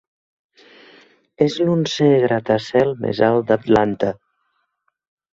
És 1.45 1.57
l'onzè 1.67 2.07
gratacel 2.23 2.93
més 3.03 3.21
alt 3.27 3.45
d'Atlanta. 3.51 4.09